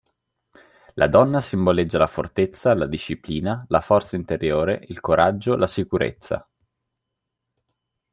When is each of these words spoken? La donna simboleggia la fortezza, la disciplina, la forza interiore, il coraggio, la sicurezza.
La 0.95 1.05
donna 1.07 1.41
simboleggia 1.41 1.99
la 1.99 2.07
fortezza, 2.07 2.73
la 2.73 2.87
disciplina, 2.87 3.63
la 3.67 3.81
forza 3.81 4.15
interiore, 4.15 4.83
il 4.87 4.99
coraggio, 4.99 5.55
la 5.55 5.67
sicurezza. 5.67 6.49